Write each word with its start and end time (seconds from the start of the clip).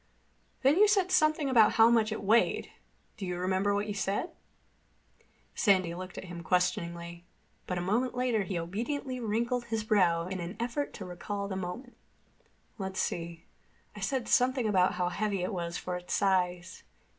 "Then 0.63 0.77
you 0.77 0.87
said 0.87 1.11
something 1.11 1.47
about 1.47 1.73
how 1.73 1.91
much 1.91 2.11
it 2.11 2.23
weighed. 2.23 2.71
Do 3.17 3.25
you 3.27 3.37
remember 3.37 3.75
what 3.75 3.85
you 3.85 3.93
said?" 3.93 4.31
Sandy 5.53 5.93
looked 5.93 6.17
at 6.17 6.23
him 6.23 6.41
questioningly, 6.41 7.23
but 7.67 7.77
a 7.77 7.81
moment 7.81 8.15
later 8.15 8.41
he 8.41 8.57
obediently 8.57 9.19
wrinkled 9.19 9.65
his 9.65 9.83
brow 9.83 10.25
in 10.25 10.39
an 10.39 10.57
effort 10.59 10.95
to 10.95 11.05
recall 11.05 11.47
the 11.47 11.55
moment. 11.55 11.95
"Let's 12.79 12.99
see. 12.99 13.45
I 13.95 13.99
said 13.99 14.27
something 14.27 14.67
about 14.67 14.93
how 14.93 15.09
heavy 15.09 15.43
it 15.43 15.53
was 15.53 15.77
for 15.77 15.95
its 15.97 16.15
size. 16.15 16.81